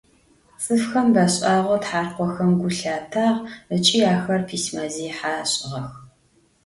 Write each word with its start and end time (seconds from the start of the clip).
Ts'ıfxem 0.61 1.07
beş'ağeu 1.15 1.77
tharkhoxem 1.85 2.51
gu 2.59 2.67
lhatağ 2.77 3.27
ıç'i 3.75 3.99
axer 4.11 4.41
pismezêhe 4.49 5.31
aş'ığex. 5.41 5.89